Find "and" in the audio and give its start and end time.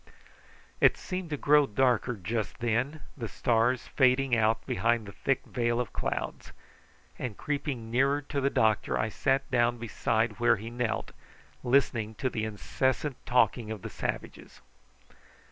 7.19-7.37